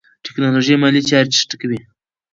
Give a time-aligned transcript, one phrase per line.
[0.25, 1.79] ټیکنالوژي مالي چارې چټکوي.